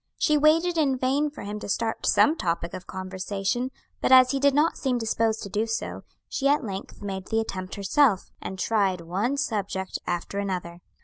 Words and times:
She 0.17 0.35
waited 0.35 0.79
in 0.79 0.97
vain 0.97 1.29
for 1.29 1.43
him 1.43 1.59
to 1.59 1.69
start 1.69 2.07
some 2.07 2.35
topic 2.35 2.73
of 2.73 2.87
conversation, 2.87 3.69
but 4.01 4.11
as 4.11 4.31
he 4.31 4.39
did 4.39 4.55
not 4.55 4.75
seem 4.75 4.97
disposed 4.97 5.43
to 5.43 5.47
do 5.49 5.67
so, 5.67 6.01
she 6.27 6.47
at 6.47 6.63
length 6.63 7.03
made 7.03 7.27
the 7.27 7.39
attempt 7.39 7.75
herself, 7.75 8.31
and 8.41 8.57
tried 8.57 9.01
one 9.01 9.37
subject 9.37 9.99
after 10.07 10.39
another. 10.39 10.79